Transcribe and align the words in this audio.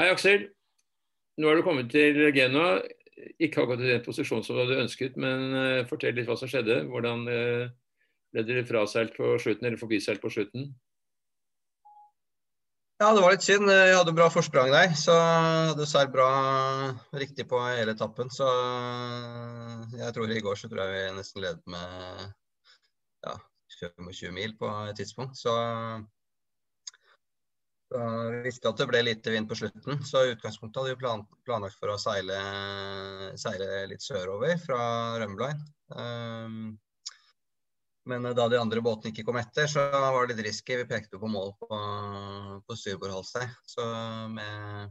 Hei, 0.00 0.06
Aksel. 0.08 0.46
Nå 1.36 1.48
er 1.50 1.58
du 1.58 1.62
kommet 1.66 1.90
til 1.92 2.16
Genoa. 2.32 2.78
Ikke 3.36 3.60
akkurat 3.60 3.82
i 3.84 3.90
den 3.90 4.04
posisjonen 4.04 4.44
som 4.46 4.56
du 4.56 4.62
hadde 4.62 4.78
ønsket, 4.80 5.18
men 5.20 5.52
uh, 5.52 5.88
fortell 5.90 6.16
litt 6.16 6.30
hva 6.30 6.36
som 6.40 6.48
skjedde. 6.48 6.78
Hvordan 6.88 7.26
uh, 7.28 7.66
ble 8.32 8.44
dere 8.48 8.62
fraseilt 8.64 9.12
på 9.18 9.34
slutten, 9.42 9.68
eller 9.68 9.80
forbiseilt 9.80 10.22
på 10.22 10.30
slutten? 10.32 10.70
Ja, 13.02 13.10
det 13.12 13.20
var 13.20 13.34
litt 13.34 13.44
synd. 13.44 13.68
Jeg 13.68 13.98
hadde 13.98 14.16
bra 14.16 14.30
forsprang 14.32 14.72
der. 14.72 14.96
Så 14.96 15.12
hadde 15.12 15.90
seilt 15.90 16.14
bra 16.14 16.30
riktig 17.20 17.44
på 17.52 17.60
hele 17.66 17.92
etappen. 17.92 18.32
Så 18.32 18.48
jeg 19.98 20.16
tror 20.16 20.32
i 20.32 20.40
går 20.48 20.56
så 20.56 20.72
tror 20.72 20.86
jeg 20.86 20.96
vi 20.96 21.16
nesten 21.18 21.44
ledet 21.44 21.76
med 21.76 22.24
ja, 23.28 23.36
20 23.76 24.32
mil 24.40 24.56
på 24.56 24.72
et 24.88 24.96
tidspunkt. 25.02 25.36
Så 25.36 25.52
da 27.92 28.06
visste 28.44 28.70
at 28.70 28.80
det 28.80 28.86
ble 28.90 29.02
lite 29.04 29.34
vind 29.34 29.48
på 29.50 29.58
slutten, 29.58 30.00
så 30.06 30.24
i 30.24 30.32
utgangspunktet 30.34 30.80
hadde 30.80 30.94
vi 30.94 31.00
plan, 31.02 31.26
planlagt 31.46 31.78
for 31.80 31.92
å 31.92 31.98
seile, 32.00 32.38
seile 33.40 33.84
litt 33.90 34.04
sørover 34.04 34.56
fra 34.62 34.80
Rømbeline. 35.22 35.66
Um, 35.92 36.72
men 38.10 38.26
da 38.34 38.48
de 38.50 38.58
andre 38.58 38.82
båtene 38.82 39.12
ikke 39.12 39.26
kom 39.28 39.38
etter, 39.38 39.68
så 39.70 39.84
var 39.92 40.26
det 40.26 40.34
litt 40.34 40.48
risky. 40.48 40.80
Vi 40.80 40.88
pekte 40.90 41.20
på 41.22 41.30
mål 41.30 41.52
på, 41.60 41.68
på 42.66 42.78
styrbordhalvsteg. 42.80 43.52
Så 43.68 43.86
med 44.32 44.90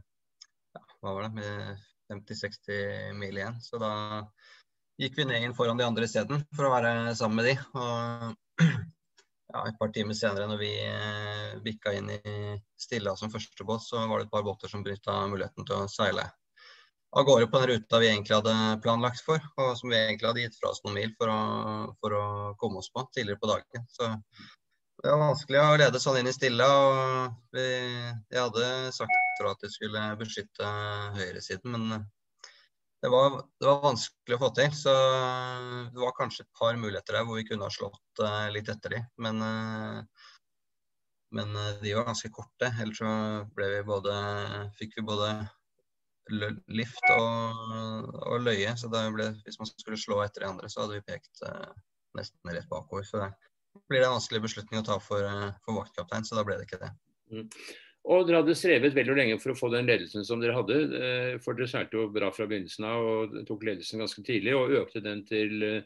ja, 0.72 1.28
med 1.28 1.82
50-60 2.12 3.12
mil 3.18 3.36
igjen. 3.36 3.58
Så 3.60 3.80
da 3.82 3.92
gikk 5.00 5.18
vi 5.18 5.26
ned 5.28 5.44
inn 5.44 5.56
foran 5.56 5.80
de 5.80 5.84
andre 5.84 6.08
isteden 6.08 6.44
for 6.56 6.68
å 6.68 6.72
være 6.72 7.12
sammen 7.18 7.42
med 7.42 7.50
de. 7.50 7.58
Og 7.76 8.72
ja, 9.52 9.64
et 9.68 9.78
par 9.78 9.90
timer 9.94 10.16
senere, 10.16 10.48
når 10.50 10.60
vi 10.60 10.70
eh, 10.84 11.56
bikka 11.64 11.92
inn 11.98 12.10
i 12.14 12.20
Stilla 12.80 13.16
som 13.16 13.32
første 13.32 13.66
båt, 13.68 13.84
så 13.84 14.06
var 14.08 14.20
det 14.20 14.28
et 14.28 14.34
par 14.34 14.46
båter 14.46 14.72
som 14.72 14.84
benytta 14.84 15.24
muligheten 15.30 15.68
til 15.68 15.82
å 15.82 15.90
seile 15.90 16.30
av 17.12 17.26
gårde 17.28 17.46
på 17.52 17.60
den 17.60 17.68
ruta 17.68 17.98
vi 18.00 18.08
egentlig 18.08 18.38
hadde 18.38 18.80
planlagt 18.84 19.20
for, 19.24 19.42
og 19.60 19.74
som 19.76 19.92
vi 19.92 19.98
egentlig 19.98 20.30
hadde 20.30 20.44
gitt 20.46 20.56
fra 20.56 20.70
oss 20.72 20.80
noen 20.84 20.96
mil 20.96 21.12
for 21.18 21.28
å, 21.28 21.40
for 22.00 22.16
å 22.16 22.24
komme 22.60 22.80
oss 22.80 22.88
på 22.92 23.04
tidligere 23.12 23.40
på 23.42 23.50
dagen. 23.50 23.84
Så 23.92 24.08
det 25.02 25.10
var 25.10 25.20
vanskelig 25.20 25.60
å 25.60 25.76
lede 25.82 26.00
sånn 26.00 26.20
inn 26.22 26.30
i 26.30 26.32
Stilla. 26.32 26.68
og 26.72 27.56
vi, 27.56 27.66
Jeg 28.32 28.40
hadde 28.40 28.66
sagt 28.96 29.20
for 29.38 29.50
at 29.52 29.66
jeg 29.66 29.74
skulle 29.76 30.06
beskytte 30.20 30.72
høyresiden, 31.18 31.76
men 31.76 32.06
det 33.02 33.08
var, 33.08 33.30
det 33.58 33.66
var, 33.66 33.80
vanskelig 33.82 34.36
å 34.36 34.42
få 34.44 34.50
til. 34.54 34.74
Så 34.78 34.92
det 35.90 35.98
var 35.98 36.14
kanskje 36.14 36.44
et 36.44 36.58
par 36.58 36.76
muligheter 36.78 37.18
der 37.18 37.26
hvor 37.26 37.40
vi 37.40 37.46
kunne 37.48 37.66
ha 37.66 37.74
slått 37.74 38.22
uh, 38.22 38.46
litt 38.54 38.70
etter 38.70 38.94
de. 38.94 39.00
Men, 39.24 39.42
uh, 39.42 40.28
men 41.34 41.56
uh, 41.58 41.72
de 41.82 41.96
var 41.98 42.06
ganske 42.06 42.30
korte. 42.34 42.70
Ellers 42.70 43.02
så 43.02 43.10
ble 43.56 43.72
vi 43.74 43.82
både, 43.90 44.14
fikk 44.78 44.94
vi 45.00 45.06
både 45.08 45.32
lift 46.70 47.02
og, 47.16 48.12
og 48.22 48.46
løye. 48.46 48.76
Så 48.78 48.92
ble, 48.92 49.32
hvis 49.42 49.58
man 49.58 49.72
skulle 49.72 49.98
slå 49.98 50.22
etter 50.22 50.46
de 50.46 50.52
andre, 50.52 50.70
så 50.70 50.84
hadde 50.84 51.00
vi 51.00 51.06
pekt 51.10 51.42
nesten 52.14 52.54
rett 52.54 52.70
bakover. 52.70 53.02
Så 53.08 53.24
det 53.26 53.82
blir 53.90 54.04
det 54.04 54.12
en 54.12 54.20
vanskelig 54.20 54.44
beslutning 54.46 54.84
å 54.84 54.86
ta 54.86 55.02
for, 55.02 55.26
for 55.66 55.80
vaktkaptein, 55.80 56.28
så 56.28 56.38
da 56.38 56.46
ble 56.46 56.60
det 56.60 56.70
ikke 56.70 56.84
det. 56.84 56.94
Mm. 57.34 57.48
Og 58.02 58.24
dere 58.26 58.40
hadde 58.40 58.54
strevet 58.58 58.96
veldig 58.96 59.14
lenge 59.14 59.36
for 59.38 59.52
å 59.52 59.58
få 59.58 59.68
den 59.70 59.86
ledelsen 59.86 60.24
som 60.26 60.40
dere 60.42 60.56
hadde. 60.56 60.78
Eh, 60.98 61.34
for 61.42 61.54
dere 61.54 61.70
seilte 61.70 62.00
jo 62.00 62.08
bra 62.10 62.32
fra 62.34 62.48
begynnelsen 62.50 62.86
av 62.88 63.10
og 63.12 63.36
tok 63.46 63.62
ledelsen 63.68 64.02
ganske 64.02 64.24
tidlig. 64.26 64.56
Og 64.58 64.74
økte 64.80 65.04
den 65.04 65.22
til 65.28 65.62
eh, 65.68 65.84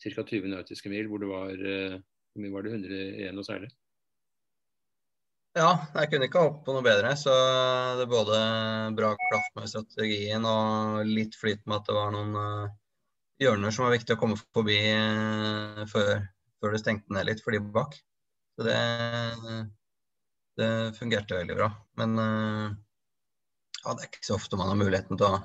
ca. 0.00 0.24
20 0.24 0.48
nautiske 0.54 0.88
mil, 0.92 1.10
hvor 1.10 1.20
det 1.20 1.28
var, 1.28 1.52
eh, 1.52 1.98
hvor 2.32 2.44
mye 2.44 2.54
var 2.54 2.64
det, 2.64 2.72
100 2.78 3.04
igjen 3.20 3.42
å 3.42 3.44
seile? 3.44 3.70
Ja, 5.58 5.70
jeg 5.98 6.12
kunne 6.12 6.28
ikke 6.30 6.46
håpe 6.46 6.64
på 6.64 6.72
noe 6.72 6.86
bedre. 6.86 7.12
Så 7.20 7.36
det 8.00 8.06
er 8.06 8.12
både 8.16 8.42
bra 8.96 9.12
klaff 9.28 9.54
med 9.58 9.68
strategien 9.68 10.48
og 10.48 11.04
litt 11.08 11.36
flyt 11.36 11.60
med 11.66 11.82
at 11.82 11.88
det 11.90 11.98
var 11.98 12.14
noen 12.16 12.36
hjørner 13.42 13.74
som 13.74 13.84
var 13.84 13.98
viktig 13.98 14.16
å 14.16 14.20
komme 14.20 14.38
forbi 14.56 14.78
før, 15.90 16.22
før 16.62 16.74
det 16.74 16.80
stengte 16.80 17.12
ned 17.12 17.28
litt 17.28 17.42
for 17.44 17.52
de 17.52 17.60
bak. 17.60 17.98
Så 18.56 18.66
det 18.66 18.78
det 20.58 20.70
fungerte 20.98 21.38
veldig 21.38 21.56
bra. 21.58 21.68
Men 22.00 22.18
uh, 22.18 22.66
ja, 23.84 23.94
det 23.94 24.02
er 24.02 24.10
ikke 24.10 24.26
så 24.26 24.38
ofte 24.38 24.58
man 24.58 24.70
har 24.72 24.78
muligheten 24.80 25.20
til 25.20 25.28
å 25.28 25.38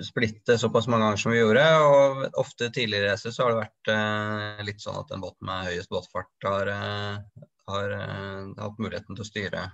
splitte 0.00 0.56
såpass 0.56 0.86
mange 0.88 1.04
ganger 1.08 1.20
som 1.20 1.34
vi 1.34 1.40
gjorde. 1.40 1.64
Og 1.86 2.38
ofte 2.40 2.70
tidligere 2.72 3.12
racer 3.12 3.34
så 3.34 3.46
har 3.46 3.54
det 3.54 3.64
vært 3.64 3.92
uh, 3.94 4.62
litt 4.66 4.84
sånn 4.84 5.00
at 5.00 5.10
en 5.14 5.24
båt 5.24 5.36
med 5.46 5.70
høyest 5.70 5.92
båtfart 5.92 6.48
har, 6.48 6.70
uh, 6.70 7.48
har 7.70 7.96
hatt 7.98 8.78
muligheten 8.78 9.18
til 9.18 9.26
å 9.26 9.28
styre, 9.28 9.66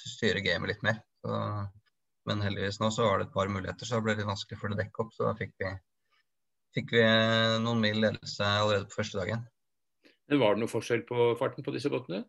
til 0.00 0.10
å 0.10 0.14
styre 0.18 0.44
gamet 0.44 0.74
litt 0.74 0.84
mer. 0.86 1.00
Så, 1.24 1.40
men 2.28 2.44
heldigvis 2.44 2.80
nå 2.80 2.92
så 2.92 3.08
var 3.08 3.20
det 3.20 3.28
et 3.28 3.34
par 3.34 3.50
muligheter, 3.52 3.88
så 3.88 3.98
det 3.98 4.06
ble 4.06 4.18
litt 4.20 4.28
vanskelig 4.28 4.60
for 4.60 4.70
det 4.70 4.78
å 4.78 4.82
dekke 4.84 5.04
opp. 5.04 5.16
Så 5.16 5.26
da 5.26 5.34
fikk 5.40 5.56
vi, 5.60 5.72
fikk 6.76 6.94
vi 6.96 7.02
noen 7.64 7.82
mil 7.82 8.00
ledelse 8.04 8.54
allerede 8.60 8.88
på 8.88 9.00
første 9.00 9.20
dagen. 9.20 9.44
Men 10.30 10.40
Var 10.40 10.54
det 10.54 10.62
noe 10.62 10.72
forskjell 10.72 11.04
på 11.08 11.32
farten 11.40 11.66
på 11.66 11.74
disse 11.74 11.90
båtene? 11.92 12.22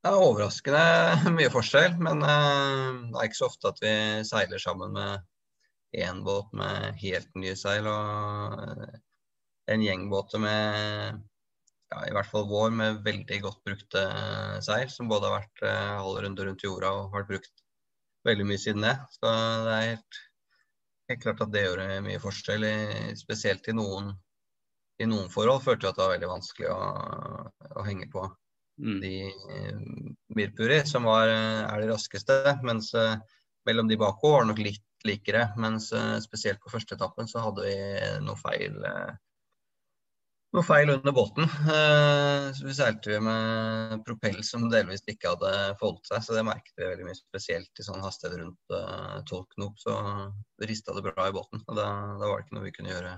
Det 0.00 0.08
er 0.08 0.22
overraskende 0.24 1.30
mye 1.36 1.50
forskjell, 1.52 1.98
men 2.00 2.22
uh, 2.24 3.00
det 3.12 3.18
er 3.18 3.26
ikke 3.26 3.36
så 3.36 3.50
ofte 3.50 3.68
at 3.68 3.82
vi 3.84 3.90
seiler 4.24 4.62
sammen 4.62 4.94
med 4.96 5.26
én 6.06 6.22
båt 6.24 6.54
med 6.56 6.96
helt 7.02 7.28
nye 7.36 7.52
seil 7.58 7.88
og 7.90 8.62
uh, 8.80 8.94
en 9.68 9.84
gjengbåt 9.84 10.38
med 10.40 11.20
ja, 11.92 12.00
i 12.06 12.16
hvert 12.16 12.32
fall 12.32 12.48
vår 12.48 12.72
med 12.78 13.04
veldig 13.04 13.42
godt 13.44 13.60
brukte 13.68 14.06
uh, 14.08 14.56
seil, 14.64 14.88
som 14.88 15.12
både 15.12 15.28
har 15.28 15.42
vært 15.42 15.64
halv 15.68 16.24
runde 16.24 16.48
rundt 16.48 16.64
jorda 16.64 16.96
og 16.96 17.12
vært 17.18 17.32
brukt 17.34 17.64
veldig 18.24 18.48
mye 18.48 18.64
siden 18.64 18.88
det. 18.88 18.96
Så 19.18 19.28
det 19.28 19.76
er 19.76 19.88
helt, 19.90 20.24
helt 21.12 21.26
klart 21.28 21.44
at 21.44 21.52
det 21.52 21.66
gjør 21.68 21.88
mye 22.08 22.24
forskjell, 22.24 22.70
spesielt 23.20 23.68
i 23.68 23.76
noen, 23.76 24.14
i 24.96 25.12
noen 25.12 25.28
forhold 25.32 25.66
følte 25.68 25.90
jeg 25.90 25.92
at 25.92 26.00
det 26.00 26.06
var 26.06 26.14
veldig 26.16 26.36
vanskelig 26.38 26.72
å, 26.72 26.84
å 27.76 27.84
henge 27.84 28.08
på 28.12 28.30
mm. 28.80 29.00
de 29.00 29.14
eh, 29.28 29.80
Mirpuri, 30.36 30.82
som 30.86 31.08
var, 31.08 31.28
eh, 31.28 31.64
er 31.64 31.82
de 31.82 31.90
raskeste. 31.92 32.36
Mens 32.66 32.92
eh, 32.94 33.16
mellom 33.68 33.88
de 33.90 33.98
bakover 34.00 34.38
var 34.40 34.46
det 34.46 34.52
nok 34.52 34.62
litt 34.64 34.86
likere. 35.06 35.48
Mens 35.60 35.88
spesielt 36.20 36.60
på 36.60 36.72
første 36.72 36.96
etappen 36.96 37.28
så 37.28 37.40
hadde 37.40 37.64
vi 37.64 37.74
noe 38.20 38.36
feil 38.36 38.74
noe 40.50 40.64
feil 40.66 40.90
under 40.92 41.14
båten. 41.16 41.46
Så 42.52 42.66
vi 42.66 42.74
seilte 42.76 43.14
vi 43.14 43.20
med 43.24 44.02
propell 44.04 44.42
som 44.44 44.66
delvis 44.68 45.06
ikke 45.08 45.32
hadde 45.32 45.52
forholdt 45.80 46.10
seg, 46.10 46.26
så 46.26 46.36
det 46.36 46.44
merket 46.44 46.74
vi 46.76 46.84
veldig 46.84 47.06
mye 47.06 47.16
spesielt 47.16 47.80
i 47.80 47.86
sånn 47.86 48.04
hastighet 48.04 48.42
rundt 48.42 48.76
12 49.30 49.40
knop. 49.54 49.80
Så 49.80 49.96
rista 50.68 50.92
det 50.98 51.06
bra 51.06 51.30
i 51.30 51.36
båten. 51.38 51.64
og 51.64 51.80
da, 51.80 51.88
da, 52.20 52.26
var 52.26 52.36
det 52.36 52.44
ikke 52.44 52.58
noe 52.58 52.66
vi 52.66 52.74
kunne 52.76 52.92
gjøre, 52.92 53.16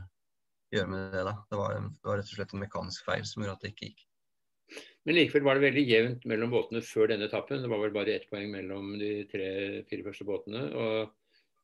gjøre 0.77 0.93
med 0.95 1.19
det 1.19 1.27
da. 1.33 1.35
Det 1.51 1.63
var, 1.65 1.83
det 1.83 2.13
var, 2.13 2.23
rett 2.23 2.31
og 2.31 2.39
slett 2.39 2.55
en 2.55 2.63
mekanisk 2.63 3.11
feil 3.11 3.27
som 3.27 3.43
gjorde 3.43 3.59
at 3.59 3.67
det 3.67 3.75
ikke 3.75 3.91
gikk. 3.91 4.07
Men 5.05 5.17
likevel 5.19 5.47
var 5.47 5.59
det 5.59 5.67
veldig 5.67 5.83
jevnt 5.83 6.27
mellom 6.31 6.53
båtene 6.53 6.83
før 6.87 7.11
denne 7.11 7.27
etappen. 7.27 7.65
Det 7.65 7.71
var 7.71 7.81
vel 7.83 7.95
bare 7.95 8.15
ett 8.15 8.29
poeng 8.31 8.51
mellom 8.53 8.93
de 9.01 9.11
tre-fire 9.31 10.07
første 10.07 10.27
båtene. 10.29 10.63
og 10.79 11.15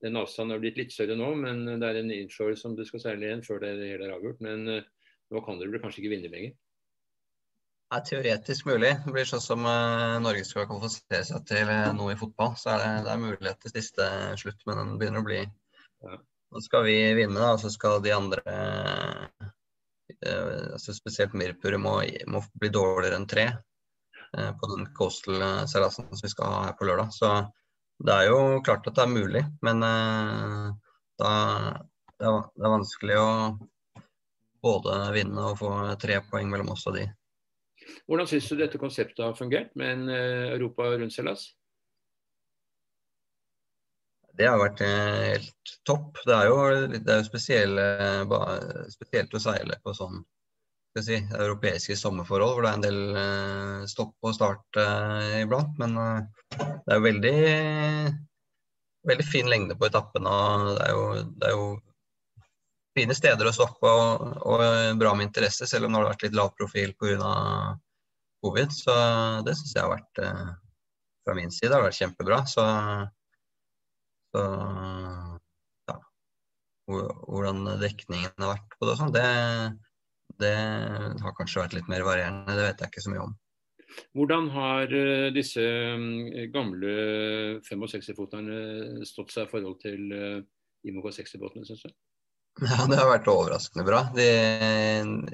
Den 0.02 0.18
avstanden 0.18 0.56
har 0.56 0.62
blitt 0.62 0.80
litt 0.80 0.94
større 0.94 1.14
nå, 1.18 1.28
men 1.38 1.62
det 1.68 1.86
er 1.86 2.00
en 2.00 2.14
inshore 2.14 2.56
som 2.58 2.74
du 2.78 2.84
skal 2.86 3.04
seile 3.04 3.28
igjen 3.28 3.44
før 3.46 3.62
det 3.62 3.76
hele 3.78 4.08
er 4.08 4.16
avgjort. 4.16 4.42
Men 4.42 4.66
uh, 4.66 4.80
nå 5.30 5.44
kan 5.46 5.60
dere 5.60 5.82
kanskje 5.82 6.02
ikke 6.02 6.16
vinne 6.16 6.32
lenger? 6.32 6.56
Det 7.88 7.98
er 7.98 8.08
teoretisk 8.10 8.66
mulig. 8.68 8.90
Det 9.04 9.14
blir 9.14 9.30
sånn 9.30 9.44
som 9.44 9.62
uh, 9.64 10.18
Norge 10.24 10.42
skal 10.48 10.66
kvalifisere 10.68 11.22
seg 11.30 11.46
til 11.48 11.70
uh, 11.70 11.92
noe 11.96 12.16
i 12.16 12.18
fotball. 12.18 12.56
Så 12.58 12.74
er 12.74 12.82
det, 12.82 12.90
det 13.06 13.14
er 13.14 13.22
mulighet 13.22 13.62
til 13.62 13.76
siste 13.76 14.10
slutt, 14.42 14.66
men 14.66 14.82
den 14.82 14.96
begynner 14.98 15.22
å 15.22 15.30
bli 15.30 15.44
ja. 15.44 16.18
Nå 16.48 16.62
skal 16.64 16.86
vi 16.86 16.96
vinne, 17.12 17.36
da, 17.36 17.52
og 17.52 17.60
så 17.60 17.68
skal 17.68 18.00
de 18.00 18.14
andre 18.14 18.40
Eh, 18.48 19.37
altså 20.26 20.94
spesielt 20.96 21.36
Mirpur 21.38 21.76
må, 21.78 22.00
må, 22.26 22.42
bli 22.58 22.70
dårligere 22.74 23.18
enn 23.20 23.28
tre 23.30 23.46
eh, 23.48 24.50
på 24.58 24.70
den 24.72 24.88
coastal-seilasen 24.96 26.08
som 26.10 26.24
vi 26.24 26.32
skal 26.32 26.52
ha 26.52 26.64
her 26.66 26.76
på 26.78 26.88
lørdag. 26.88 27.12
Så 27.14 27.32
det 28.04 28.14
er 28.14 28.30
jo 28.30 28.40
klart 28.66 28.86
at 28.90 28.98
det 28.98 29.04
er 29.04 29.14
mulig, 29.14 29.44
men 29.62 29.84
eh, 29.86 30.66
da, 31.22 31.32
det 32.18 32.32
er 32.32 32.74
vanskelig 32.74 33.20
å 33.20 33.30
både 34.62 34.98
vinne 35.14 35.52
og 35.52 35.60
få 35.60 35.72
tre 36.02 36.18
poeng 36.30 36.50
mellom 36.50 36.74
oss 36.74 36.86
og 36.90 36.98
de. 36.98 37.06
Hvordan 38.10 38.26
syns 38.28 38.50
du 38.50 38.58
dette 38.58 38.80
konseptet 38.80 39.22
har 39.22 39.38
fungert 39.38 39.70
med 39.78 39.94
en 39.94 40.10
Europa 40.10 40.90
rundt 40.98 41.14
seilas? 41.14 41.46
Det 44.38 44.46
har 44.46 44.60
vært 44.60 44.80
eh, 44.86 45.14
helt 45.32 45.72
topp. 45.88 46.20
Det 46.26 46.34
er 46.34 46.46
jo, 46.46 46.58
det 46.94 47.10
er 47.10 47.22
jo 47.22 47.26
spesielle, 47.26 47.86
spesielt 48.92 49.34
å 49.34 49.40
seile 49.42 49.78
på 49.82 49.94
sånn 49.96 50.20
si, 51.02 51.18
europeiske 51.18 51.96
sommerforhold, 51.98 52.54
hvor 52.54 52.66
det 52.66 52.70
er 52.70 52.78
en 52.78 52.84
del 52.86 53.18
eh, 53.18 53.88
stopp 53.90 54.14
og 54.22 54.36
start 54.36 54.78
eh, 54.78 55.40
iblant. 55.42 55.74
Men 55.82 55.98
det 55.98 56.94
er 56.94 57.00
jo 57.00 57.06
veldig, 57.08 57.34
veldig 59.10 59.26
fin 59.26 59.50
lengde 59.50 59.78
på 59.78 59.90
etappen. 59.90 60.30
og 60.30 60.70
det 60.78 60.88
det 61.42 61.50
er 61.50 61.56
jo 61.56 61.68
fine 62.98 63.14
steder 63.14 63.50
å 63.50 63.54
stoppe 63.54 63.90
og, 63.90 64.38
og, 64.42 64.64
bra 65.02 65.18
med 65.18 65.28
interesse, 65.28 65.66
selv 65.66 65.86
om 65.86 65.94
det 65.94 66.02
har 66.02 66.10
vært 66.12 66.26
litt 66.28 66.38
lav 66.38 66.54
profil 66.54 66.94
pga. 66.94 67.34
covid. 68.46 68.70
Så 68.70 68.94
det 69.46 69.58
syns 69.58 69.74
jeg 69.74 69.82
har 69.82 69.96
vært 69.98 70.26
fra 71.26 71.34
min 71.34 71.50
side 71.50 71.74
har 71.74 71.82
vært 71.82 71.98
kjempebra. 71.98 72.44
Så, 72.46 72.62
så 74.38 74.46
ja. 75.90 75.98
Hvordan 76.88 77.66
dekningen 77.82 78.32
har 78.38 78.54
vært 78.54 78.78
på 78.78 78.86
det 78.86 78.94
og 78.94 79.02
sånn, 79.02 79.12
det, 79.14 79.26
det 80.40 80.54
har 81.24 81.36
kanskje 81.36 81.64
vært 81.64 81.76
litt 81.78 81.90
mer 81.90 82.06
varierende. 82.06 82.54
Det 82.54 82.64
vet 82.70 82.84
jeg 82.84 82.92
ikke 82.92 83.04
så 83.04 83.14
mye 83.14 83.26
om. 83.26 83.36
Hvordan 84.14 84.50
har 84.54 84.92
uh, 84.94 85.28
disse 85.34 85.62
um, 85.98 86.28
gamle 86.54 86.92
65-foterne 87.66 89.06
stått 89.08 89.34
seg 89.34 89.48
i 89.48 89.50
forhold 89.50 89.80
til 89.82 90.12
Imoka 90.86 91.10
60-båtene, 91.12 91.66
syns 91.66 91.86
du? 91.88 91.92
Ja, 92.58 92.84
det 92.90 92.96
har 92.98 93.06
vært 93.06 93.28
overraskende 93.30 93.84
bra. 93.86 94.00
De 94.16 94.26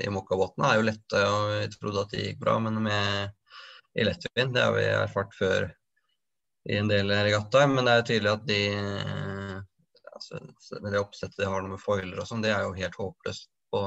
Imoka-båtene 0.04 0.68
er 0.68 0.80
jo 0.80 0.88
lette, 0.90 1.20
og 1.24 1.52
vi 1.54 1.70
trodde 1.72 2.02
at 2.04 2.12
de 2.12 2.26
gikk 2.26 2.42
bra. 2.42 2.58
Men 2.60 2.82
med 2.84 3.32
i 3.96 4.04
lettvint, 4.04 4.52
det 4.52 4.64
har 4.64 4.74
vi 4.76 4.84
erfart 4.90 5.32
før 5.38 5.70
i 6.70 6.76
en 6.80 6.90
del 6.90 7.10
regattaer. 7.12 7.70
Men 7.70 7.86
det 7.86 7.94
er 7.94 8.00
jo 8.00 8.06
tydelig 8.10 8.32
at 8.32 8.46
de 8.48 8.60
altså, 10.14 10.42
med 10.80 10.92
det 10.92 11.02
oppsettet 11.02 11.42
de 11.42 11.50
har 11.50 11.66
med 11.68 11.82
foiler 11.82 12.20
og 12.20 12.28
sånn, 12.28 12.44
det 12.44 12.54
er 12.54 12.64
jo 12.66 12.76
helt 12.78 13.00
håpløst 13.00 13.50
på 13.74 13.82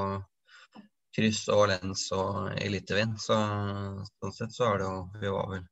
kryss 1.17 1.47
og 1.53 1.63
lens 1.71 2.05
og 2.13 2.51
elitevind. 2.61 3.17
Så 3.21 3.37
sånn 3.37 4.35
sett 4.35 4.53
så 4.53 4.71
er 4.71 4.81
det 4.81 4.89
jo 4.89 5.01
Vi 5.23 5.33
var 5.33 5.51
vel 5.55 5.65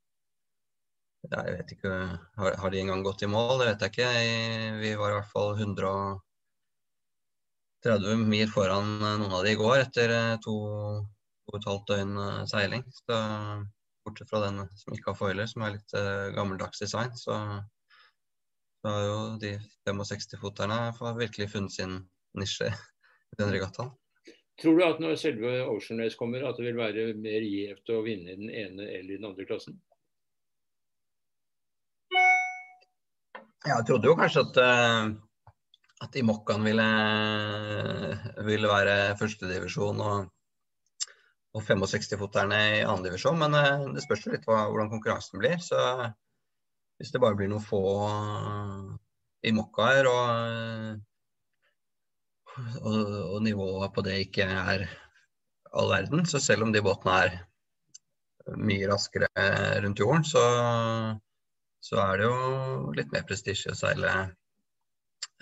jeg 1.26 1.54
vet 1.56 1.72
ikke, 1.74 1.92
har, 2.38 2.56
har 2.62 2.70
de 2.70 2.78
engang 2.84 3.00
gått 3.02 3.24
i 3.26 3.28
mål? 3.30 3.56
Det 3.58 3.72
vet 3.72 3.82
jeg 3.82 3.94
ikke. 3.96 4.10
Vi 4.78 4.92
var 5.00 5.10
i 5.10 5.16
hvert 5.16 5.32
fall 5.32 5.56
100 5.56 5.94
30 7.86 8.18
mil 8.18 8.50
foran 8.50 8.96
eh, 9.02 9.18
noen 9.22 9.34
av 9.34 9.44
de 9.46 9.54
i 9.54 9.60
går 9.60 9.84
etter 9.84 10.14
eh, 10.14 10.36
to, 10.42 10.56
og 11.46 11.58
et 11.60 11.68
halvt 11.70 11.92
døgn 11.92 12.16
eh, 12.24 12.44
seiling. 12.50 12.86
Så, 12.98 13.20
bortsett 14.06 14.30
fra 14.30 14.44
den 14.46 14.62
som 14.80 14.96
ikke 14.96 15.12
har 15.12 15.20
foiler, 15.20 15.50
som 15.50 15.66
er 15.66 15.76
litt 15.78 15.96
uh, 15.98 16.32
gammeldags 16.36 16.82
design, 16.82 17.14
så, 17.20 17.38
så 18.82 18.94
har 18.94 19.06
jo 19.08 19.20
de 19.42 19.56
65-foterne 19.90 20.80
virkelig 21.20 21.52
funnet 21.54 21.76
sin 21.76 22.00
nisje 22.38 22.72
i 22.72 23.40
den 23.42 23.54
regattaen. 23.54 23.94
Tror 24.62 24.78
du 24.78 24.86
at 24.86 25.02
når 25.04 25.18
selve 25.20 25.58
Ocean 25.68 26.00
Race 26.00 26.16
kommer, 26.16 26.46
at 26.48 26.56
det 26.56 26.70
vil 26.70 26.80
være 26.80 27.10
mer 27.20 27.44
gjevt 27.44 27.92
å 27.92 28.00
vinne 28.06 28.32
i 28.32 28.40
den 28.40 28.54
ene 28.54 28.88
eller 28.88 29.18
den 29.18 29.28
andre 29.28 29.48
klassen? 29.50 29.82
Jeg 33.66 33.88
trodde 33.90 34.08
jo 34.08 34.16
kanskje 34.16 34.46
at 34.46 34.60
uh, 34.62 35.16
at 36.04 36.16
Imokkan 36.20 36.64
ville, 36.66 36.86
ville 38.46 38.70
være 38.70 38.96
førstedivisjon 39.20 40.02
og, 40.04 40.32
og 41.56 41.64
65-foterne 41.64 42.60
i 42.80 42.84
andredivisjon. 42.84 43.40
Men 43.40 43.56
eh, 43.60 43.88
det 43.96 44.04
spørs 44.04 44.28
litt 44.28 44.48
hva, 44.50 44.66
hvordan 44.70 44.92
konkurransen 44.92 45.42
blir. 45.42 45.58
Så 45.64 45.80
hvis 47.00 47.12
det 47.14 47.22
bare 47.24 47.38
blir 47.40 47.52
noen 47.52 47.64
få 47.64 47.84
Imokkaer 49.46 50.08
og, 50.10 51.02
og, 52.82 53.02
og 53.36 53.42
nivået 53.46 53.94
på 53.94 54.04
det 54.06 54.16
ikke 54.26 54.48
er 54.50 54.88
all 55.76 55.92
verden, 55.92 56.24
så 56.26 56.40
selv 56.42 56.66
om 56.66 56.72
de 56.74 56.82
båtene 56.84 57.20
er 57.26 57.36
mye 58.58 58.88
raskere 58.90 59.28
rundt 59.84 60.02
jorden, 60.02 60.26
så, 60.26 60.42
så 61.84 62.00
er 62.08 62.22
det 62.22 62.30
jo 62.30 62.92
litt 62.98 63.14
mer 63.14 63.26
prestisje 63.28 63.74
å 63.74 63.78
seile 63.78 64.14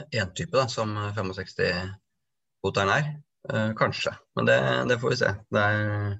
én 0.10 0.34
type, 0.36 0.56
da, 0.56 0.66
som 0.72 0.96
65-foteren 1.16 2.94
er. 2.98 3.12
Eh, 3.50 3.72
kanskje, 3.76 4.14
men 4.36 4.46
det, 4.46 4.58
det, 4.90 5.00
får 5.00 5.10
vi 5.10 5.20
se. 5.20 5.32
Det 5.52 5.62
er, 5.62 6.14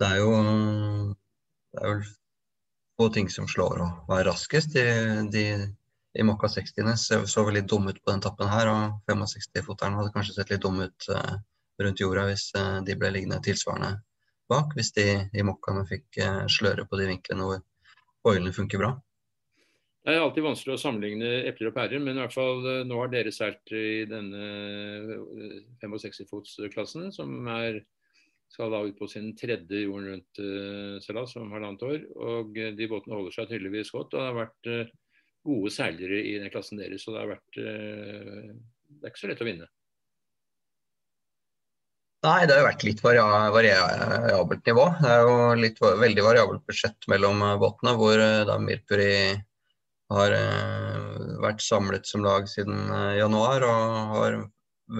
det 0.00 0.08
er 0.08 0.18
jo 0.20 0.32
det 1.72 1.80
er 1.80 1.94
vel 1.94 2.02
få 3.00 3.08
ting 3.14 3.30
som 3.32 3.48
slår 3.48 3.80
å 3.80 3.86
være 4.10 4.26
raskest. 4.28 4.74
De, 4.76 4.84
de 5.32 5.44
i 6.18 6.26
Mokka 6.26 6.50
60-ene 6.50 6.96
så, 6.98 7.22
så 7.30 7.46
vel 7.46 7.60
litt 7.60 7.70
dumme 7.70 7.94
ut 7.94 8.02
på 8.02 8.12
den 8.12 8.22
tappen 8.24 8.50
her, 8.50 8.68
og 8.68 9.10
65-foteren 9.10 9.96
hadde 9.96 10.12
kanskje 10.14 10.36
sett 10.36 10.52
litt 10.52 10.64
dumme 10.64 10.90
ut 10.90 11.08
uh, 11.14 11.36
rundt 11.80 12.02
jorda 12.02 12.26
hvis 12.28 12.48
uh, 12.58 12.80
de 12.84 12.96
ble 12.98 13.12
liggende 13.14 13.38
tilsvarende 13.46 13.94
bak. 14.50 14.74
Hvis 14.76 14.92
de 14.98 15.06
i 15.32 15.46
Mokkaene 15.46 15.86
fikk 15.88 16.20
uh, 16.26 16.42
sløre 16.50 16.84
på 16.90 16.98
de 17.00 17.06
vinklene 17.12 17.46
hvor 17.46 17.62
foilene 18.26 18.52
funker 18.56 18.82
bra. 18.82 18.92
Det 20.00 20.14
er 20.14 20.22
alltid 20.22 20.46
vanskelig 20.46 20.78
å 20.78 20.80
sammenligne 20.80 21.30
epler 21.50 21.68
og 21.68 21.74
pærer, 21.76 22.00
men 22.00 22.16
i 22.16 22.22
hvert 22.22 22.32
fall 22.32 22.64
eh, 22.64 22.84
nå 22.88 22.96
har 23.02 23.10
dere 23.12 23.32
seilt 23.36 23.72
i 23.76 24.06
denne 24.08 25.18
65-fotsklassen, 25.82 27.10
eh, 27.10 27.12
som 27.12 27.34
er, 27.52 27.82
skal 28.48 28.72
da 28.72 28.80
ut 28.86 28.96
på 28.96 29.08
sin 29.12 29.34
tredje 29.36 29.82
jorden 29.82 30.14
rundt-seilas 30.14 31.34
uh, 31.36 31.42
om 31.42 31.52
halvannet 31.52 31.84
år. 31.84 32.06
Og 32.16 32.56
de 32.78 32.88
båtene 32.88 33.18
holder 33.18 33.36
seg 33.36 33.50
tydeligvis 33.50 33.92
godt. 33.92 34.16
Og 34.16 34.16
det 34.16 34.24
har 34.24 34.38
vært 34.38 34.70
gode 35.46 35.74
seilere 35.74 36.22
i 36.24 36.32
den 36.40 36.50
klassen 36.52 36.80
deres, 36.80 37.04
så 37.04 37.12
det 37.14 37.20
har 37.20 37.30
vært 37.34 37.60
Det 37.60 39.04
er 39.04 39.12
ikke 39.12 39.22
så 39.22 39.30
lett 39.30 39.44
å 39.44 39.46
vinne. 39.46 39.68
Nei, 42.24 42.40
det 42.48 42.56
har 42.56 42.64
jo 42.64 42.70
vært 42.70 42.88
litt 42.88 43.04
variabelt 43.04 44.72
nivå. 44.72 44.88
Det 44.98 45.12
er 45.12 45.22
jo 45.28 45.36
litt, 45.60 45.78
veldig 46.02 46.26
variabelt 46.26 46.66
budsjett 46.68 47.06
mellom 47.12 47.46
båtene, 47.62 47.94
hvor 48.00 48.24
da 48.50 48.58
Mirpuri 48.60 49.14
har 50.10 50.34
eh, 50.34 51.18
vært 51.42 51.62
samlet 51.62 52.08
som 52.08 52.24
lag 52.24 52.48
siden 52.50 52.90
eh, 52.90 53.16
januar 53.20 53.64
og 53.66 54.14
har 54.14 54.38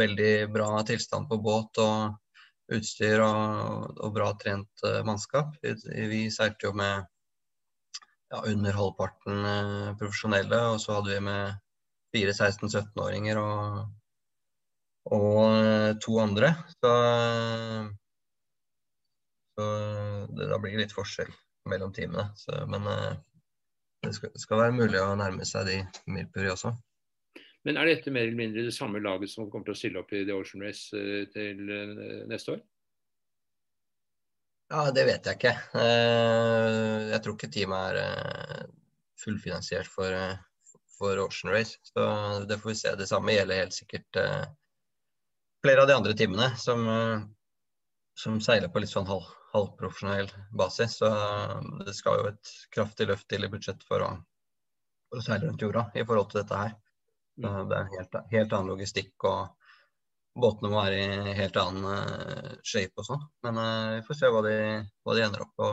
veldig 0.00 0.34
bra 0.54 0.82
tilstand 0.86 1.28
på 1.30 1.40
båt 1.42 1.80
og 1.82 2.74
utstyr 2.76 3.22
og, 3.24 3.96
og 3.98 4.12
bra 4.14 4.30
trent 4.38 4.84
eh, 4.86 5.00
mannskap. 5.06 5.56
Vi, 5.62 6.22
seilte 6.30 6.68
jo 6.68 6.74
med 6.78 7.08
ja, 8.30 8.42
under 8.44 8.76
halvparten 8.78 9.96
profesjonelle, 9.98 10.60
og 10.74 10.82
så 10.82 11.00
hadde 11.00 11.16
vi 11.16 11.24
med 11.26 11.58
fire 12.14 12.34
16-17-åringer 12.36 13.40
og, 13.42 13.80
og 15.16 15.98
to 16.04 16.20
andre. 16.22 16.52
Så, 16.76 16.92
så 19.58 19.66
det, 20.30 20.46
da 20.52 20.60
blir 20.62 20.76
det 20.76 20.84
litt 20.84 20.94
forskjell 20.94 21.34
mellom 21.70 21.90
teamene. 21.94 22.28
Så, 22.38 22.54
men 22.70 22.86
det 24.02 24.14
skal, 24.16 24.32
skal, 24.38 24.60
være 24.62 24.76
mulig 24.76 25.00
å 25.00 25.16
nærme 25.18 25.46
seg 25.48 25.68
de 25.68 25.76
Milpuri 26.10 26.50
også. 26.52 26.72
Men 27.68 27.76
er 27.76 27.90
dette 27.90 28.12
mer 28.12 28.24
eller 28.24 28.38
mindre 28.38 28.64
det 28.64 28.74
samme 28.74 29.02
laget 29.04 29.32
som 29.32 29.50
kommer 29.52 29.68
til 29.68 29.76
å 29.76 29.80
stille 29.80 30.00
opp 30.00 30.12
i 30.16 30.22
The 30.24 30.36
Ocean 30.36 30.64
Race 30.64 30.96
eh, 30.96 31.26
til 31.32 31.66
eh, 31.68 32.22
neste 32.30 32.56
år? 32.56 32.62
Ja, 34.70 34.86
Det 34.94 35.04
vet 35.04 35.26
jeg 35.26 35.36
ikke. 35.36 35.52
Eh, 35.82 37.10
jeg 37.10 37.20
tror 37.24 37.36
ikke 37.36 37.50
teamet 37.52 37.98
er 38.00 38.70
fullfinansiert 39.20 39.90
for, 39.90 40.14
for 40.96 41.20
Ocean 41.26 41.52
Race. 41.52 41.76
Så 41.90 42.06
det 42.48 42.60
får 42.62 42.72
vi 42.72 42.78
se. 42.80 42.94
Det 42.96 43.10
samme 43.10 43.34
gjelder 43.34 43.66
helt 43.66 43.76
sikkert 43.76 44.20
flere 45.60 45.82
av 45.82 45.90
de 45.90 45.98
andre 45.98 46.16
teamene 46.16 46.54
som, 46.56 46.86
som 48.16 48.40
seiler 48.40 48.72
på 48.72 48.80
litt 48.80 48.94
sånn 48.94 49.10
halv, 49.10 49.26
halvprofesjonell 49.52 50.30
basis. 50.56 50.98
Så 51.00 51.10
det 51.86 51.94
skal 51.96 52.20
jo 52.20 52.28
et 52.32 52.52
kraftig 52.74 53.08
løft 53.10 53.28
til 53.30 53.46
i 53.46 53.50
budsjett 53.52 53.82
for 53.88 54.04
å, 54.06 54.10
for 55.10 55.20
å 55.20 55.24
seile 55.26 55.48
rundt 55.48 55.64
jorda 55.64 55.88
i 55.94 56.04
forhold 56.06 56.30
til 56.32 56.42
dette 56.42 56.60
her. 56.64 56.76
Så 57.40 57.48
mm. 57.48 57.70
det 57.70 57.76
er 57.78 57.80
en 57.86 57.96
helt, 57.96 58.20
helt 58.34 58.54
annen 58.56 58.72
logistikk, 58.74 59.14
og 59.28 60.40
båtene 60.40 60.70
må 60.72 60.82
være 60.82 61.00
i 61.00 61.38
helt 61.38 61.56
annen 61.60 61.86
uh, 61.88 62.52
shape 62.66 63.00
og 63.00 63.08
sånn. 63.08 63.24
Men 63.46 63.58
uh, 63.60 63.96
vi 63.96 64.04
får 64.06 64.20
se 64.20 64.30
hva 64.32 64.44
de, 64.46 64.58
hva 65.04 65.16
de, 65.16 65.24
ender 65.26 65.46
opp 65.46 65.56
på 65.58 65.70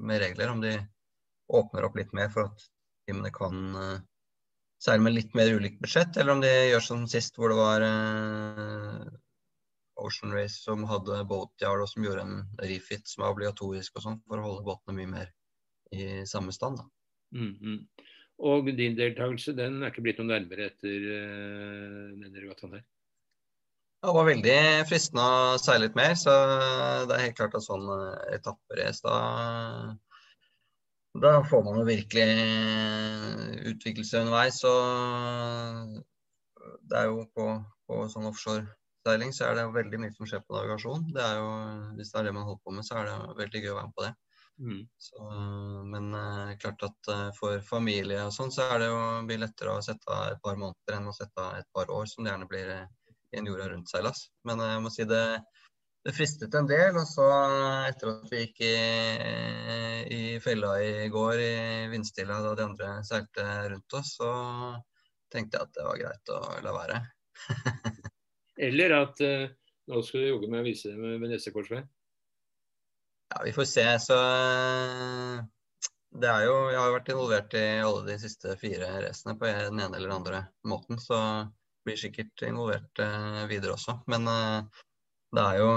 med 0.00 0.20
regler. 0.22 0.52
Om 0.52 0.64
de 0.64 0.74
åpner 1.56 1.86
opp 1.86 1.96
litt 1.98 2.12
mer 2.16 2.30
for 2.34 2.50
at 2.50 2.68
teamene 3.06 3.32
kan 3.34 3.64
uh, 3.78 3.96
seile 4.82 5.04
med 5.04 5.16
litt 5.16 5.36
mer 5.38 5.52
ulikt 5.56 5.80
budsjett, 5.82 6.18
eller 6.18 6.36
om 6.36 6.44
de 6.44 6.52
gjør 6.52 6.84
som 6.84 7.06
sist, 7.10 7.38
hvor 7.38 7.52
det 7.52 7.58
var 7.58 7.84
Ocean 9.96 10.32
Race 10.34 10.60
som 10.60 10.84
hadde 10.90 11.22
boatyard 11.28 11.84
og 11.84 11.88
som 11.90 12.04
gjorde 12.04 12.24
en 12.26 12.42
refit 12.60 13.08
som 13.08 13.24
er 13.24 13.32
obligatorisk 13.32 13.96
og 13.96 14.04
sånn, 14.04 14.18
for 14.28 14.40
å 14.40 14.46
holde 14.48 14.66
båtene 14.66 14.96
mye 14.98 15.12
mer 15.12 15.32
i 15.94 16.26
samme 16.28 16.52
stand. 16.52 16.82
Mm, 17.34 17.54
-hmm. 17.60 17.78
Og 18.38 18.68
din 18.76 18.96
deltakelse 18.96 19.56
den 19.56 19.82
er 19.82 19.90
ikke 19.90 20.02
blitt 20.02 20.18
noe 20.18 20.28
nærmere 20.28 20.68
etter 20.70 21.06
uh, 21.08 22.12
denne 22.20 22.40
regattaen 22.40 22.76
her? 22.76 22.84
Det 24.02 24.12
var 24.14 24.26
veldig 24.28 24.58
fristende 24.88 25.22
å 25.24 25.58
seile 25.58 25.86
litt 25.86 25.96
mer, 25.96 26.14
så 26.14 26.32
det 27.08 27.14
er 27.16 27.24
helt 27.24 27.36
klart 27.36 27.54
at 27.56 27.64
sånn 27.64 27.88
uh, 27.88 28.34
etapperace 28.36 29.00
da 29.02 29.16
da 31.20 31.44
får 31.48 31.62
man 31.64 31.78
jo 31.80 31.84
virkelig 31.88 32.26
utvikle 33.70 34.04
seg 34.04 34.26
underveis. 34.26 34.58
Og 34.68 36.02
det 36.90 36.98
er 36.98 37.06
jo 37.08 37.24
på, 37.32 37.46
på 37.88 38.02
sånn 38.12 38.28
offshore 38.28 38.66
seiling 39.06 39.32
så 39.34 39.48
er 39.48 39.58
det 39.58 39.66
veldig 39.74 40.02
mye 40.02 40.14
som 40.14 40.28
skjer 40.28 40.42
på 40.44 40.56
navigasjon. 40.56 41.08
Det 41.14 41.24
er 41.24 41.40
jo, 41.40 41.50
hvis 41.98 42.12
det 42.12 42.20
er 42.20 42.28
det 42.28 42.36
man 42.36 42.46
holder 42.48 42.62
på 42.66 42.74
med, 42.76 42.86
så 42.86 43.00
er 43.00 43.10
det 43.10 43.36
veldig 43.40 43.62
gøy 43.62 43.72
å 43.72 43.78
være 43.78 43.90
med 43.90 43.98
på 43.98 44.06
det. 44.06 44.14
Mm. 44.58 44.88
Så, 44.98 45.22
men 45.92 46.14
uh, 46.14 46.56
klart 46.58 46.82
at 46.82 47.10
uh, 47.12 47.28
for 47.36 47.60
familie 47.60 48.22
og 48.24 48.32
sånn, 48.32 48.52
så 48.52 48.64
er 48.70 48.80
det 48.80 48.88
jo 48.88 49.00
blir 49.28 49.42
lettere 49.42 49.74
å 49.76 49.84
sette 49.84 50.08
av 50.12 50.30
et 50.32 50.40
par 50.44 50.56
måneder 50.56 50.96
enn 50.96 51.10
å 51.10 51.16
sette 51.16 51.42
av 51.42 51.58
et 51.58 51.68
par 51.76 51.92
år, 51.92 52.06
som 52.08 52.24
det 52.24 52.32
gjerne 52.32 52.48
blir 52.50 52.72
uh, 52.72 52.86
i 53.34 53.40
en 53.40 53.50
jorda 53.50 53.68
rundt-seilas. 53.72 54.26
Men 54.48 54.62
jeg 54.64 54.82
må 54.84 54.92
si 54.94 55.04
det, 55.10 55.24
det 56.06 56.14
fristet 56.16 56.56
en 56.56 56.70
del. 56.70 56.96
Og 56.96 57.04
så 57.10 57.26
etter 57.90 58.14
at 58.14 58.32
vi 58.32 58.44
gikk 58.46 58.62
i, 58.64 58.76
i 60.16 60.22
fella 60.44 60.76
i 60.80 61.10
går 61.12 61.42
i 61.42 61.56
vindstilla 61.92 62.40
da 62.44 62.54
de 62.56 62.68
andre 62.70 62.92
seilte 63.08 63.46
rundt 63.74 63.98
oss, 64.00 64.14
så 64.20 64.30
tenkte 65.32 65.58
jeg 65.58 65.68
at 65.68 65.76
det 65.76 65.86
var 65.90 66.00
greit 66.00 66.32
å 66.32 66.40
la 66.64 66.76
være. 66.80 67.02
Eller 68.56 68.94
at 68.96 69.20
uh, 69.20 69.48
nå 69.90 70.02
skal 70.02 70.24
du 70.24 70.30
jogge 70.30 70.50
med 70.50 70.62
å 70.62 70.66
vise 70.66 70.92
det 70.92 70.98
med, 71.00 71.18
med 71.22 71.34
neste 71.34 71.52
korsvei? 71.54 71.82
Ja, 73.34 73.42
vi 73.44 73.52
får 73.52 73.68
se. 73.68 73.84
Så 74.00 74.16
det 76.16 76.30
er 76.30 76.46
jo 76.46 76.56
Jeg 76.72 76.80
har 76.80 76.94
vært 76.94 77.12
involvert 77.12 77.54
i 77.58 77.66
alle 77.84 78.02
de 78.06 78.18
siste 78.22 78.56
fire 78.60 78.90
racene 79.04 79.36
på 79.38 79.48
den 79.48 79.80
ene 79.80 79.96
eller 79.98 80.08
den 80.08 80.18
andre 80.18 80.42
måten, 80.64 81.00
så 81.02 81.18
blir 81.86 81.98
sikkert 82.00 82.46
involvert 82.46 83.02
uh, 83.02 83.44
videre 83.50 83.76
også. 83.76 83.98
Men 84.10 84.28
uh, 84.30 84.84
det 85.36 85.42
er 85.42 85.58
jo 85.60 85.70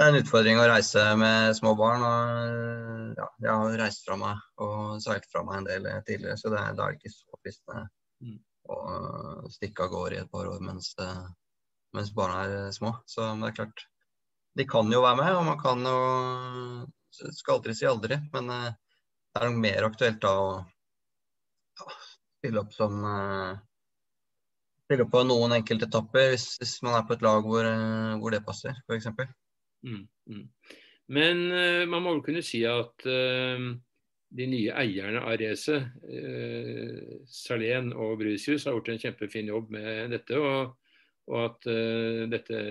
det 0.00 0.06
er 0.06 0.14
en 0.14 0.22
utfordring 0.22 0.56
å 0.56 0.68
reise 0.70 1.02
med 1.20 1.52
små 1.58 1.74
barn. 1.76 2.00
og 2.08 3.18
ja, 3.18 3.26
Jeg 3.44 3.50
har 3.52 3.80
reist 3.82 4.06
fra 4.06 4.16
meg 4.16 4.38
og 4.64 5.02
seilt 5.04 5.26
fra 5.28 5.42
meg 5.44 5.58
en 5.58 5.66
del 5.68 5.88
tidligere, 6.06 6.38
så 6.40 6.52
det, 6.54 6.62
er 6.62 6.78
det 6.78 6.86
ikke 6.96 7.12
så 7.12 7.40
fristende 7.42 7.82
mm. 8.24 8.38
Stikke 9.54 9.86
av 9.86 9.92
gårde 9.94 10.16
i 10.16 10.20
et 10.22 10.30
par 10.32 10.48
år 10.50 10.60
mens, 10.64 10.92
mens 11.96 12.12
barna 12.16 12.42
er 12.44 12.74
små. 12.76 12.94
Så 13.06 13.26
det 13.40 13.50
er 13.50 13.56
klart, 13.60 13.86
de 14.58 14.66
kan 14.68 14.92
jo 14.92 15.02
være 15.04 15.20
med, 15.22 15.32
og 15.38 15.46
man 15.48 15.60
kan 15.60 15.86
jo 15.86 15.98
Skal 17.10 17.56
aldri 17.56 17.74
si 17.74 17.88
aldri, 17.90 18.20
men 18.32 18.46
det 18.50 19.40
er 19.40 19.48
nok 19.48 19.56
mer 19.58 19.86
aktuelt 19.88 20.20
da 20.22 20.30
å 20.38 20.50
ja, 20.60 21.96
stille 22.38 22.62
opp 22.62 22.70
som 22.76 23.00
stille 24.90 25.06
på 25.06 25.22
noen 25.22 25.54
enkeltetapper 25.54 26.32
hvis, 26.32 26.56
hvis 26.58 26.78
man 26.82 26.96
er 26.98 27.04
på 27.06 27.14
et 27.14 27.22
lag 27.22 27.46
hvor, 27.46 27.66
eh, 27.66 28.14
hvor 28.18 28.34
det 28.34 28.42
passer, 28.46 28.74
f.eks. 28.90 29.06
Mm, 29.86 30.02
mm. 30.30 30.46
Men 31.14 31.44
man 31.90 32.02
må 32.02 32.14
vel 32.16 32.24
kunne 32.26 32.42
si 32.46 32.60
at 32.66 33.06
uh, 33.06 33.70
de 34.30 34.46
nye 34.46 34.74
eierne 34.82 35.22
av 35.24 35.36
racet, 35.40 35.88
eh, 36.06 37.00
Salén 37.26 37.90
og 37.94 38.18
Brusius, 38.20 38.66
har 38.66 38.76
gjort 38.76 38.92
en 38.92 39.02
kjempefin 39.02 39.50
jobb 39.50 39.72
med 39.74 40.14
dette. 40.14 40.38
Og, 40.38 40.76
og 41.30 41.38
at 41.44 41.68
eh, 41.70 42.22
dette 42.30 42.62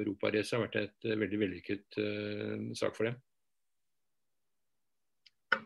europaracet 0.00 0.56
har 0.56 0.64
vært 0.66 0.80
et 0.82 1.10
veldig 1.12 1.42
vellykket 1.44 2.00
sak 2.78 2.96
for 2.96 3.10
dem. 3.10 3.20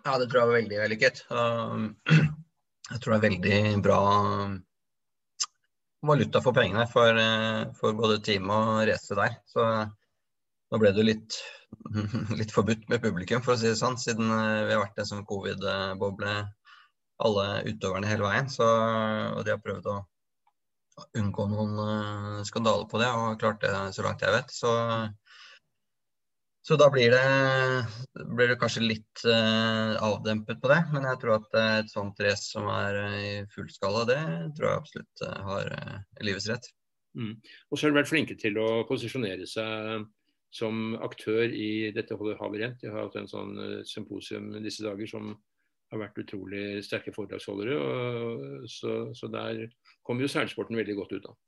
Ja, 0.03 0.19
det 0.19 0.29
tror 0.31 0.43
jeg 0.43 0.51
var 0.51 0.59
veldig 0.59 0.83
vellykket. 0.83 1.25
jeg 2.93 3.01
tror 3.03 3.15
det 3.15 3.19
er 3.19 3.27
veldig 3.29 3.83
bra 3.87 4.03
valuta 6.03 6.43
for 6.43 6.55
pengene 6.55 6.87
for, 6.91 7.19
eh, 7.19 7.73
for 7.79 7.95
både 7.95 8.21
team 8.23 8.51
og 8.51 8.87
racet 8.89 9.17
der. 9.17 9.37
Så 9.47 9.67
nå 10.73 10.81
ble 10.81 10.93
det 10.97 11.05
litt, 11.05 11.37
litt, 12.41 12.53
forbudt 12.55 12.89
med 12.89 13.03
publikum, 13.05 13.43
for 13.45 13.55
å 13.55 13.61
si 13.61 13.69
det 13.69 13.79
sånn, 13.81 13.99
siden 14.01 14.33
eh, 14.33 14.65
vi 14.69 14.75
har 14.75 14.81
vært 14.87 15.03
en 15.03 15.11
sånn 15.11 15.27
covid-boble 15.29 16.37
alle 17.23 17.47
utøverne 17.69 18.09
hele 18.09 18.25
veien. 18.25 18.49
Så, 18.51 18.67
og 18.67 19.45
de 19.45 19.53
har 19.53 19.63
prøvd 19.63 19.91
å 19.93 19.99
unngå 21.21 21.49
noen 21.53 21.83
eh, 21.85 22.39
skandaler 22.49 22.89
på 22.89 23.03
det, 23.03 23.11
og 23.13 23.41
klart 23.43 23.61
det 23.65 23.75
så 23.97 24.07
langt 24.07 24.25
jeg 24.25 24.35
vet. 24.39 24.55
Så 24.55 24.73
så 26.63 26.77
da 26.79 26.87
blir 26.95 27.11
det, 27.11 27.23
blir 28.39 28.53
det 28.53 28.55
kanskje 28.61 28.85
litt 28.85 29.23
uh, 29.27 29.99
avdempet 29.99 30.61
på 30.63 30.69
det. 30.71 30.77
Men 30.93 31.09
jeg 31.09 31.19
tror 31.19 31.41
at 31.41 31.57
et 31.59 31.91
sånt 31.91 32.21
race 32.23 32.53
som 32.53 32.69
er 32.71 32.99
i 33.19 33.33
full 33.51 33.67
skala, 33.67 34.05
det 34.07 34.21
tror 34.55 34.69
jeg 34.69 34.83
absolutt 34.85 35.25
har 35.49 35.73
livets 36.23 36.47
rett. 36.53 36.69
Mm. 37.19 37.33
Og 37.67 37.75
så 37.75 37.89
har 37.89 37.91
de 37.91 37.99
vært 37.99 38.13
flinke 38.13 38.39
til 38.39 38.63
å 38.63 38.69
posisjonere 38.87 39.49
seg 39.51 40.07
som 40.53 40.97
aktør 41.01 41.49
i 41.49 41.91
dette 41.97 42.17
havet 42.17 42.61
rent. 42.61 42.83
De 42.83 42.91
har 42.93 43.07
hatt 43.07 43.17
en 43.21 43.31
sånn 43.31 43.57
symposium 43.89 44.51
disse 44.61 44.85
dager 44.85 45.09
som 45.09 45.33
har 45.93 46.01
vært 46.07 46.21
utrolig 46.25 46.83
sterke 46.85 47.13
foredragsholdere. 47.15 47.79
Og, 47.79 48.69
så, 48.71 48.99
så 49.17 49.29
der 49.33 49.65
kommer 50.05 50.25
jo 50.25 50.33
seilsporten 50.33 50.79
veldig 50.81 50.99
godt 50.99 51.17
ut 51.17 51.33
av. 51.33 51.39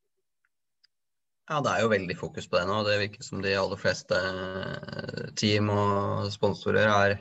Ja, 1.44 1.60
det 1.60 1.74
er 1.74 1.84
jo 1.84 1.92
veldig 1.92 2.16
fokus 2.16 2.48
på 2.48 2.56
det 2.56 2.66
nå. 2.68 2.78
Det 2.86 3.00
virker 3.02 3.24
som 3.24 3.42
de 3.44 3.52
aller 3.60 3.80
fleste 3.80 4.16
eh, 4.16 5.24
team 5.36 5.68
og 5.72 6.30
sponsorer 6.32 6.88
er 6.88 7.16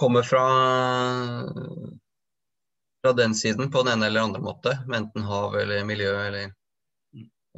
kommer 0.00 0.24
fra, 0.24 0.44
fra 3.04 3.12
den 3.18 3.36
siden 3.36 3.70
på 3.70 3.82
den 3.84 3.92
ene 3.94 4.08
eller 4.10 4.26
andre 4.26 4.42
måte. 4.42 4.74
Med 4.88 5.04
enten 5.04 5.26
hav 5.28 5.54
eller 5.60 5.86
miljø 5.86 6.10
eller, 6.24 6.54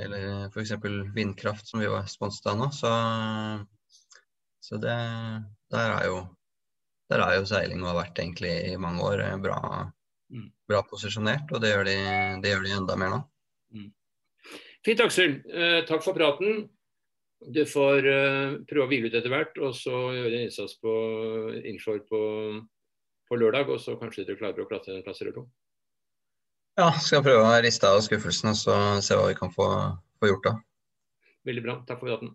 eller 0.01 0.47
f.eks. 0.47 0.73
vindkraft, 1.15 1.69
som 1.69 1.81
vi 1.81 1.91
var 1.91 2.07
sponset 2.09 2.47
av 2.53 2.59
nå. 2.59 2.69
Så, 2.73 2.93
så 4.61 4.79
det, 4.81 4.99
der, 5.73 5.97
er 5.99 6.07
jo, 6.09 6.21
der 7.13 7.25
er 7.27 7.39
jo 7.39 7.49
seiling 7.49 7.83
og 7.83 7.93
har 7.93 8.01
vært 8.05 8.23
egentlig 8.23 8.53
i 8.73 8.77
mange 8.81 9.05
år 9.05 9.25
eh, 9.27 9.39
bra, 9.43 9.59
mm. 10.33 10.49
bra 10.71 10.85
posisjonert. 10.89 11.53
Og 11.53 11.65
det 11.65 11.75
gjør, 11.75 11.89
de, 11.91 11.99
det 12.45 12.55
gjør 12.55 12.69
de 12.69 12.77
enda 12.79 12.99
mer 13.01 13.17
nå. 13.17 13.25
Mm. 13.77 13.91
Fint, 14.87 15.05
Aksel. 15.05 15.41
Eh, 15.53 15.83
takk 15.89 16.05
for 16.05 16.17
praten. 16.17 16.65
Du 17.43 17.65
får 17.67 18.07
eh, 18.07 18.55
prøve 18.71 18.87
å 18.87 18.91
hvile 18.91 19.11
ut 19.11 19.17
etter 19.19 19.33
hvert, 19.33 19.57
og 19.59 19.75
så 19.75 19.97
gjøre 20.15 20.37
en 20.37 20.47
innsats 20.47 20.77
på 20.83 20.93
innshore 21.67 22.05
på, 22.07 22.21
på, 23.29 23.39
lørdag. 23.39 23.73
Og 23.75 23.83
så 23.83 23.97
kanskje 24.01 24.27
du 24.29 24.37
klarer 24.39 24.63
å 24.63 24.69
klatre 24.71 24.97
en 24.97 25.05
plass 25.05 25.23
eller 25.25 25.37
to. 25.37 25.47
Ja, 26.81 26.89
skal 27.05 27.21
prøve 27.25 27.45
å 27.45 27.57
riste 27.61 27.89
av 27.89 28.01
skuffelsen 28.05 28.55
og 28.55 29.03
se 29.05 29.17
hva 29.19 29.27
vi 29.29 29.37
kan 29.37 29.53
få, 29.53 29.67
få 30.21 30.31
gjort 30.31 30.47
da. 30.47 30.53
Veldig 31.45 31.65
bra. 31.67 31.75
Takk 31.89 32.01
for 32.01 32.09
praten. 32.09 32.33